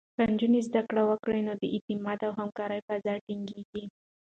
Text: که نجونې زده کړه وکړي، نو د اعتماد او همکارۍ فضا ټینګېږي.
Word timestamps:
که 0.15 0.23
نجونې 0.31 0.61
زده 0.67 0.81
کړه 0.89 1.03
وکړي، 1.09 1.39
نو 1.47 1.53
د 1.61 1.63
اعتماد 1.75 2.19
او 2.27 2.31
همکارۍ 2.39 2.79
فضا 2.87 3.13
ټینګېږي. 3.25 3.83